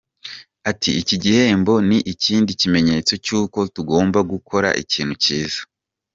Ati: 0.69 0.89
“Iki 1.01 1.15
gihembo 1.23 1.73
ni 1.87 1.97
ikindi 2.13 2.51
kimenyetso 2.61 3.13
cy’uko 3.25 3.59
tugomba 3.75 4.19
gukora 4.31 4.69
ikintu 4.83 5.13
kiza. 5.23 5.61